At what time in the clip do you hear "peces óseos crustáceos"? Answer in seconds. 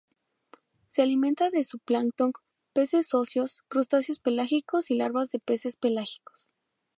2.73-4.17